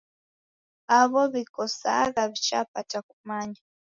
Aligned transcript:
Aw'o 0.97 1.21
w'ikosagha 1.31 2.21
w'ichapata 2.29 2.97
kumanya. 3.09 3.61